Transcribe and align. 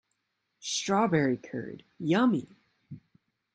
Strawberry 0.63 1.37
curd, 1.37 1.83
yummy! 1.99 2.49